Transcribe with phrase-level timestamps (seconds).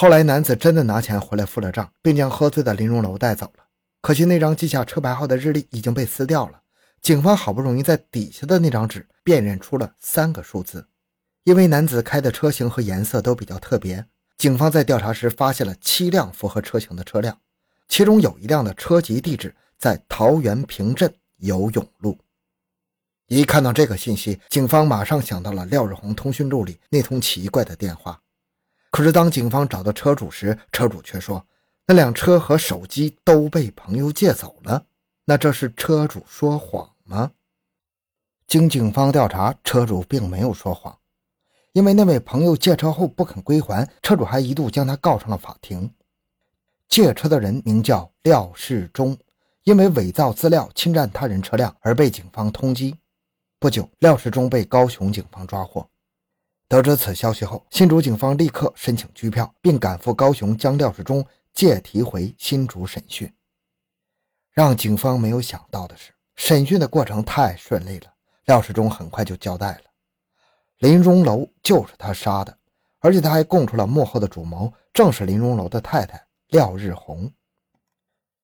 [0.00, 3.64] 后来男子真的拿钱回来付了账，并将喝醉的林荣楼带走了。
[4.00, 6.60] 可惜那张记下车牌号的日历已经被撕掉了。
[7.02, 10.86] 警方好不容易在底下的那张纸辨认出了三个数字，
[11.42, 14.06] 因为男子开的车型和颜色都比较特别。
[14.36, 17.36] 警方在调查时发现了七辆符合车型的车辆，
[17.88, 22.16] 其中有一辆的车籍地址在桃园平镇游泳路。
[23.26, 28.20] 一看到这个信息，警方马上想到了廖日红通讯录里那通奇怪的电话。
[28.90, 31.46] 可是当警方找到车主时，车主却说
[31.86, 34.86] 那辆车和手机都被朋友借走了。
[35.24, 37.30] 那这是车主说谎吗？
[38.46, 40.96] 经警方调查，车主并没有说谎。
[41.72, 45.92] 因为那位朋友借车后不肯归还，车主还一度将他告上了法庭。
[46.88, 49.16] 借车的人名叫廖世忠，
[49.64, 52.94] 因为伪造资料侵占他人车辆而被警方通缉。
[53.58, 55.86] 不久，廖世忠被高雄警方抓获。
[56.68, 63.32] 得知此消息后，新竹警方立刻申请拘票，并赶赴高雄将廖世忠借提回新竹审讯。
[64.52, 68.12] 让警方没有想到的是，审讯的过程太顺利了，
[68.44, 69.82] 廖世忠很快就交代了。
[70.80, 72.58] 林荣楼就是他杀的，
[72.98, 77.32] 而且他还供出了幕后的主谋正是林荣楼的太太廖日红。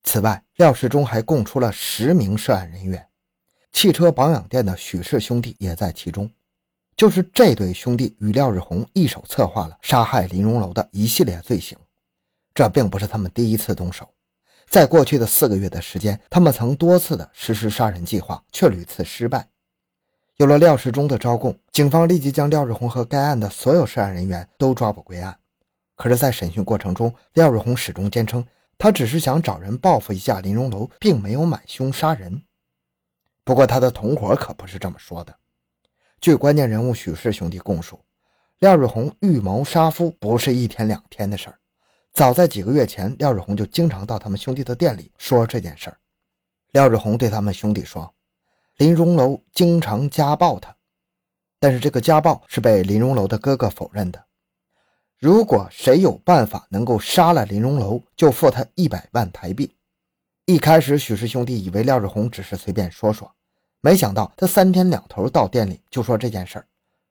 [0.03, 3.07] 此外，廖世忠还供出了十名涉案人员，
[3.71, 6.31] 汽车保养店的许氏兄弟也在其中。
[6.97, 11.77] 就是这对兄弟与廖日红一手策划了杀害林荣楼的一系列罪行。
[12.55, 14.09] 这并不是他们第一次动手，
[14.69, 19.49] 在过去的四个月的时间，他们曾多次的实施杀人计划，却屡次失败。
[20.37, 25.37] 有了廖世忠的招供，警方立即将廖日红和该案的所有涉案人员都抓捕归案。
[25.97, 28.45] 可是，在审讯过程中，廖日红始终坚称
[28.79, 32.43] 他只是想找人报复一下林荣楼，并没有买凶杀人。
[33.45, 35.35] 不过，他的同伙可不是这么说的。
[36.25, 38.01] 据关键人物许氏兄弟供述，
[38.61, 41.59] 廖日红预谋杀夫不是一天两天的事儿。
[42.15, 45.99] 早在几个月前，廖日红就经常到他们兄弟的店里说这件事儿。
[46.73, 48.11] 廖日红对他们兄弟说。
[48.79, 50.75] 林荣楼经常家暴他，
[51.61, 54.25] 但是这个家暴是被林荣楼的哥哥否认的。
[55.19, 59.77] 如果谁有办法能够杀了林荣楼，就付他一百万台币。
[60.47, 63.31] 一开始，许氏兄弟以为廖日红只是随便说说，
[63.85, 66.67] 没想到他三天两头到店里就说这件事儿。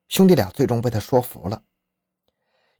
[0.07, 1.61] 兄弟俩最终被他说服了。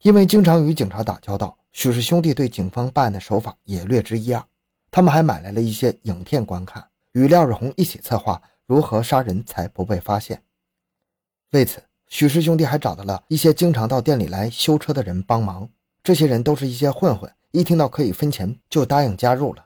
[0.02, 4.44] 因为经常与警察打交道，许氏兄弟对警方办案的手法也略知一二。
[4.90, 8.42] 他们还买来了一些影片观看，与廖日红一起策划。
[8.66, 10.42] 如何杀人才不被发现？
[11.52, 15.68] 为此，许氏兄弟还找到了一些经常到店里来修车的人帮忙。
[16.02, 19.64] 这些人都是一些混混，一听到可以分钱，就答应加入了。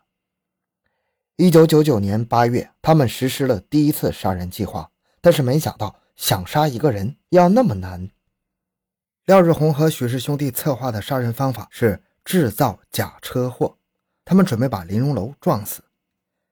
[1.40, 4.90] 一九九九年八月，他们实施了第一次杀人计划，
[5.20, 8.10] 但是没想到想杀一个人要那么难。
[9.26, 13.78] 廖日红和许氏兄弟策划的杀人方法是制造假车祸，
[14.24, 15.80] 他们准备把林荣楼撞死。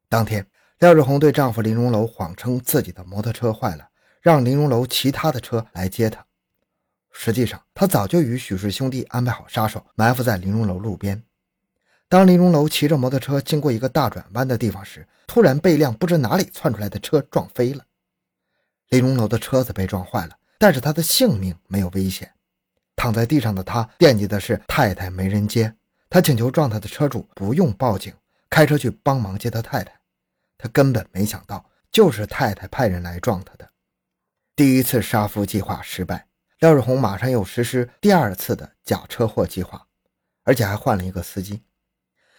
[0.09, 0.47] 当天。
[0.79, 3.89] 廖日红对丈夫林荣楼谎称自己的摩托车坏了，
[4.21, 6.25] 让林荣楼骑他的车来接他。
[7.11, 11.25] 实际上，他早就与许氏兄弟安排好杀手，埋伏在林荣楼路边。
[12.09, 17.85] 当林荣楼骑着摩托车经过一个大转弯的地方时，突然被一辆不知哪里窜出来的车撞飞了。
[18.91, 22.33] 林荣楼的车子被撞坏了，但是他的性命没有危险。
[22.95, 25.75] 躺在地上的他惦记的是太太没人接，
[26.09, 28.15] 他请求撞他的车主不用报警，
[28.49, 29.93] 开车去帮忙接他太太。
[30.57, 33.69] 他根本没想到，就是太太派人来撞他的。
[34.55, 36.29] 第一次杀夫计划失败，
[36.61, 39.89] 廖日红马上又实施第二次的假车祸计划，
[40.45, 41.63] 而且还换了一个司机。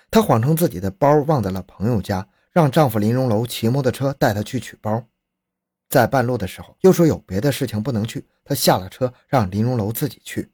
[0.09, 5.03] 她谎称自己的包忘在了朋友家，让丈夫林荣楼骑摩托车带她去取包。
[5.89, 10.51] 在半路的时候，又说有别的事情不能去，她下了车，让林荣楼自己去。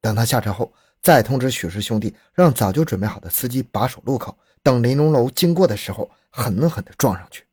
[0.00, 6.10] 等他下车后，再通知许氏兄弟，让早就准备好的司机把守路口，等林荣楼经过的时候。
[6.34, 7.44] 狠狠地撞上去。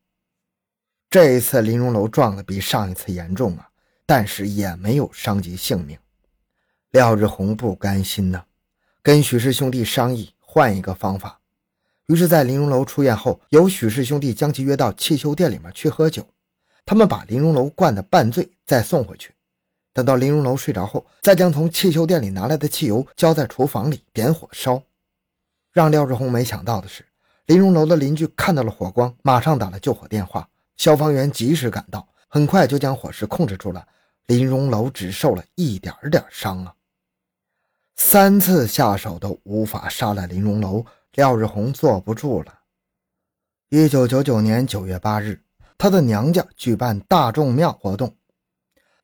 [1.09, 3.69] 这一次林荣楼撞的比上一次严重啊，
[4.05, 5.99] 但是也没有伤及性命。
[6.91, 8.45] 廖日红不甘心呢，
[9.03, 11.39] 跟许氏兄弟商议换一个方法。
[12.07, 16.27] 于是，在林荣楼出院后，由许氏兄弟将其约到汽修店里面去喝酒。
[16.83, 19.31] 他们把林荣楼灌得半醉，再送回去。
[19.93, 24.81] 等到林荣楼睡着后，再将从汽修店里拿来的汽油浇在厨房里，点火烧。
[25.71, 27.05] 让廖志红没想到的是。
[27.45, 30.49] 林荣楼的邻居看到了火光，马上打了救火电话。
[30.77, 33.87] 消防员及时赶到，很快就将火势控制住了。
[34.25, 36.73] 林荣楼只受了一点点伤啊。
[38.01, 40.85] 三次下手都无法杀了林荣楼，
[41.15, 42.59] 廖日红坐不住了。
[43.67, 45.43] 一九九九年九月八日，
[45.77, 48.15] 他的娘家举办大众庙活动，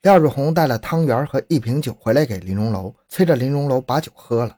[0.01, 4.57] 廖日红带了汤圆和一瓶酒回来给林荣楼，催着林荣楼把酒喝了。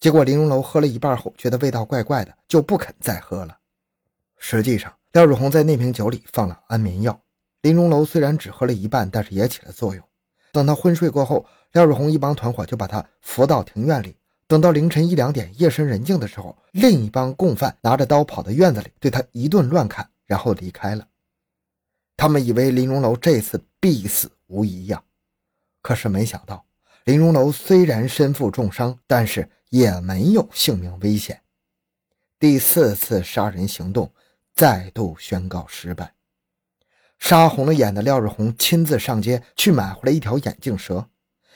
[0.00, 3.58] 结果林荣楼喝了一半后，觉得味道怪怪的，就不肯再喝了。
[4.38, 7.20] 实际上，廖日红在那瓶酒里放了安眠药。
[7.60, 10.02] 林荣楼虽然只喝了一半，但是也起了作用。
[10.50, 14.16] 等他昏睡过后，廖日红一帮团伙就把他扶到庭院里。
[14.46, 21.06] 等到凌晨一两点，夜深人静的时候，另一帮共犯拿着刀跑到院子里，对他一顿乱砍，然后离开了。
[22.16, 25.02] 他们以为林荣楼这次必死无疑呀，
[25.82, 26.64] 可是没想到，
[27.04, 31.42] 林荣楼虽然身负重伤，但是也没有性命危险。
[32.38, 34.10] 第四次杀人行动
[34.54, 36.14] 再度宣告失败。
[37.18, 41.06] 杀红了眼的廖日红亲自上街去买回来一条眼镜蛇，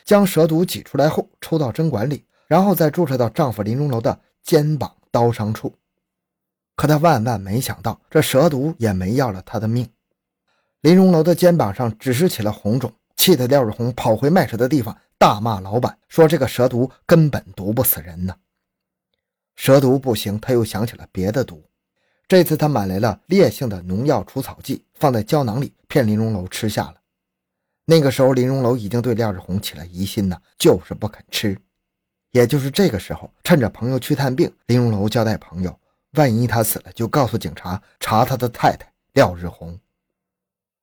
[0.05, 2.25] 将蛇毒挤出来后抽到针管里。
[2.49, 5.75] 然后再注射到丈夫林荣楼的肩膀刀伤处，
[6.77, 9.89] 可她万万没想到，这蛇毒也没要了她的命。
[10.83, 18.37] 林荣楼的肩膀上只是起了红肿，气得廖日红跑回卖蛇的地方，大骂老板，说这个蛇毒根本毒不死人呢。
[19.57, 21.65] 蛇毒不行，他又想起了别的毒。
[22.29, 27.02] 这次他买来了烈性的农药除草剂，放在胶囊里，骗林荣楼吃下了。
[27.93, 31.55] 那个时候，林荣楼已经对廖日红起了疑心呢，就是不肯吃。
[32.31, 35.79] 也就是这个时候，趁着朋友去探病，林荣楼交代朋友，
[36.13, 39.79] 万一他死了，就告诉警察查他的太太廖日红。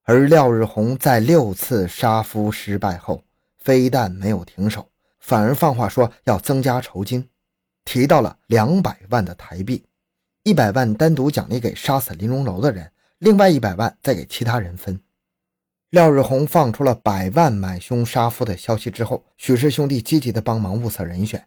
[0.04, 3.24] 而廖日红在六次杀夫失败后，
[3.58, 4.88] 非但没有停手，
[5.20, 7.28] 反而放话说要增加酬金，
[7.86, 9.84] 提到了两百万的台币，
[10.44, 15.02] 一百万单独奖励给杀死林荣楼的人，另外一百万再给其他人分。
[15.92, 21.44] 廖日红放出了百万买凶杀夫的消息之后，许氏兄弟积极的帮忙物色人选。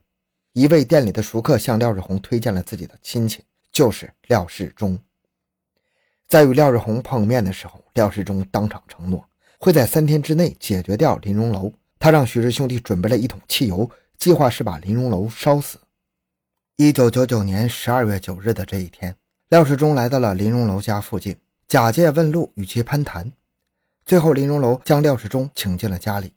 [0.53, 4.99] 一位店里的熟客向廖日红推荐了自己的亲戚，就是廖世忠。
[6.27, 9.25] 在与廖日红碰面的时候，廖世忠当场承诺
[9.59, 11.73] 会在三天之内解决掉林荣楼。
[12.01, 13.89] 他让许氏兄弟准备了一桶汽油，
[14.19, 15.79] 计划是把林荣楼烧死。
[16.79, 19.15] 一九九九年十二月九日的这一天，
[19.51, 21.37] 廖世忠来到了林荣楼家附近，
[21.69, 23.31] 假借问路与其攀谈。
[24.05, 26.35] 最后，林荣楼将廖世忠请进了家里。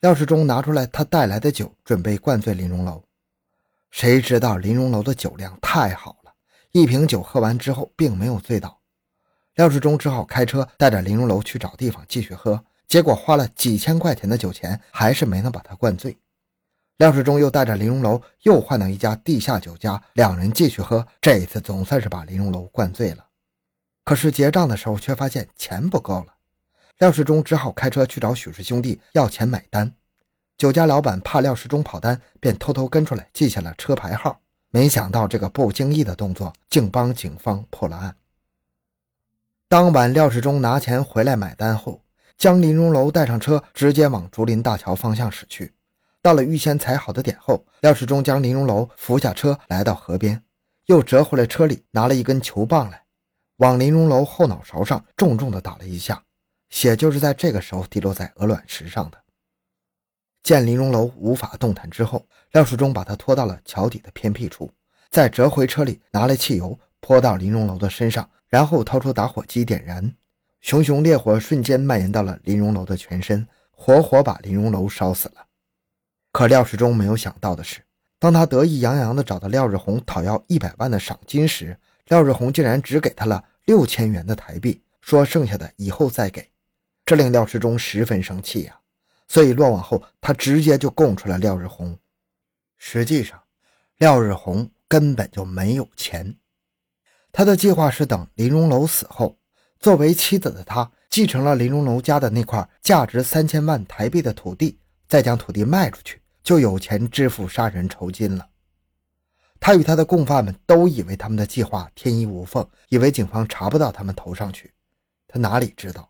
[0.00, 3.02] 廖世忠拿出来他带来的酒，准备灌醉林荣楼。
[3.90, 6.32] 谁知道林荣楼的酒量太好了，
[6.72, 8.80] 一瓶酒喝完之后，并没有醉倒。
[9.54, 12.64] 廖世忠只好开车带着林荣楼去找地方继续喝。
[12.86, 16.16] 结果花了几千块钱的酒钱，还是没能把他灌醉。
[16.96, 21.06] 廖世忠又带着林荣楼又换到一家地下酒家，两人继续喝。
[21.20, 23.26] 这一次总算是把林荣楼灌醉了。
[24.04, 26.37] 可是结账的时候，却发现钱不够了。
[26.98, 29.92] 廖世忠只好开车去找许氏兄弟要钱买单，
[30.56, 34.40] 酒家老板怕廖世忠跑单，便偷偷跟出来记下了车牌号。
[34.70, 38.16] 没想到这个不经意的动作，竟帮警方破了案。
[39.68, 42.02] 当晚，廖世忠拿钱回来买单后，
[42.36, 45.72] 将林荣楼带上车，直接往竹林大桥方向驶去。
[46.20, 50.42] 到了预先踩好的点后，廖世忠将林荣楼扶下车，来到河边，
[50.86, 53.04] 又折回了车里，拿了一根球棒来，
[53.58, 56.24] 往林荣楼后脑勺上重重地打了一下。
[56.70, 59.18] 血就是在这个时候滴落在鹅卵石上的。
[60.42, 64.70] 见林荣楼无法动弹之后，廖世忠把他拖到了桥底的偏僻处，
[65.10, 70.14] 再折回车里，拿来汽油泼到林荣楼的身上，然后掏出打火机点燃，
[70.60, 75.46] 熊熊烈火瞬间蔓延到了林荣楼的全身，活活把林荣楼烧死了。
[76.32, 77.80] 可廖世忠没有想到的是，
[78.18, 86.48] 当他得意洋洋地找到廖日红讨要一百万的赏金时，廖日红竟然只给他了六千元的台币，说剩下的以后再给。
[87.08, 88.78] 这令廖世忠十分生气呀，
[89.28, 91.98] 所以落网后，他直接就供出了廖日红。
[92.76, 93.42] 实际上，
[93.96, 96.36] 廖日红根本就没有钱，
[97.32, 99.38] 他的计划是等林荣楼死后，
[99.80, 108.46] 作为妻子的他继承了林荣楼家的那块价值三千万台币的土地，再将土地卖出去，就有钱支付杀人酬金了。
[109.58, 114.74] 他与他的共犯们都以为他们的计划天衣无缝，以为警方查不到他们头上去，
[115.26, 116.07] 他哪里知道？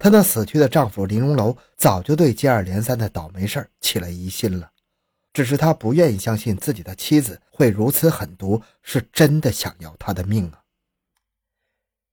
[0.00, 4.70] 她那死去的丈夫林荣楼早就对接二连三的倒霉事起了疑心了，
[5.34, 10.62] 只是他不愿意相信自己的妻子会如此狠毒，是真的想要他的命啊！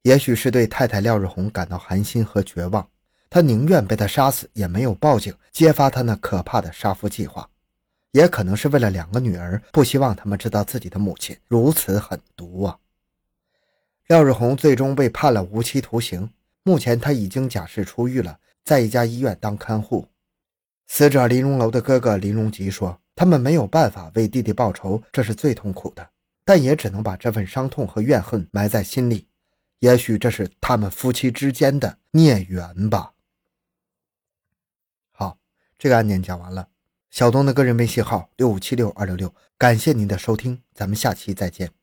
[0.02, 2.86] 也许是对太太廖日红感到寒心和绝望，
[3.30, 7.50] 他宁愿被她杀死，也没有报警揭发他那可怕的杀夫计划。
[8.12, 12.78] 也可能是为了两个女儿，不希望他们知道自己的母亲如此狠毒啊！
[14.08, 16.30] 廖日红最终被判了无期徒刑。
[16.68, 20.06] 目前他已经假释出狱了，在一家医院当看护。
[20.88, 26.06] 死者林荣楼的哥哥林荣吉说：“他们没有办法为弟弟报仇，这是最痛苦的，
[26.44, 29.30] 但也只能把这份伤痛和怨恨埋在心里。
[29.80, 33.14] 也许这是他们夫妻之间的孽缘吧。”
[35.16, 35.38] 好，
[35.80, 36.68] 这个案件讲完了。
[37.10, 41.77] 小东的个人微信号六五七六二六六，感谢您的收听，咱们下期再见。